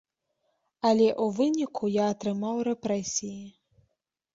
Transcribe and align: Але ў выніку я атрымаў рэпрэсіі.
Але 0.89 1.05
ў 1.23 1.37
выніку 1.41 1.93
я 2.01 2.09
атрымаў 2.17 2.67
рэпрэсіі. 2.73 3.41